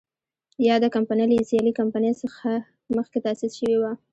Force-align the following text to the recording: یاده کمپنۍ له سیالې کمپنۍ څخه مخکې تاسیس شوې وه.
یاده 0.69 0.87
کمپنۍ 0.95 1.25
له 1.39 1.43
سیالې 1.49 1.71
کمپنۍ 1.79 2.13
څخه 2.21 2.49
مخکې 2.97 3.17
تاسیس 3.25 3.51
شوې 3.59 3.77
وه. 3.81 3.91